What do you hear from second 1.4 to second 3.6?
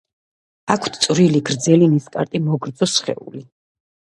გრძელი ნისკარტი, მოგრძო სხეული.